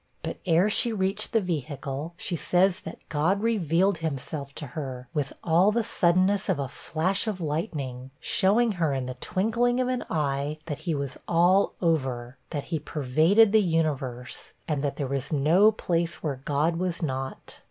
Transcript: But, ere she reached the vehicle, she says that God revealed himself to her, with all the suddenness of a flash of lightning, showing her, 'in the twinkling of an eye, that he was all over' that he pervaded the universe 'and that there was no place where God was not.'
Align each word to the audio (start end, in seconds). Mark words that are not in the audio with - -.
But, 0.23 0.37
ere 0.47 0.67
she 0.67 0.91
reached 0.91 1.31
the 1.31 1.39
vehicle, 1.41 2.15
she 2.17 2.35
says 2.35 2.79
that 2.79 2.97
God 3.07 3.43
revealed 3.43 3.99
himself 3.99 4.51
to 4.55 4.65
her, 4.73 5.07
with 5.13 5.31
all 5.43 5.71
the 5.71 5.83
suddenness 5.83 6.49
of 6.49 6.57
a 6.57 6.67
flash 6.67 7.27
of 7.27 7.39
lightning, 7.39 8.09
showing 8.19 8.71
her, 8.71 8.93
'in 8.95 9.05
the 9.05 9.13
twinkling 9.13 9.79
of 9.79 9.89
an 9.89 10.03
eye, 10.09 10.57
that 10.65 10.79
he 10.89 10.95
was 10.95 11.19
all 11.27 11.75
over' 11.83 12.39
that 12.49 12.63
he 12.73 12.79
pervaded 12.79 13.51
the 13.51 13.61
universe 13.61 14.53
'and 14.67 14.83
that 14.83 14.95
there 14.95 15.05
was 15.05 15.31
no 15.31 15.71
place 15.71 16.23
where 16.23 16.41
God 16.45 16.77
was 16.77 17.03
not.' 17.03 17.59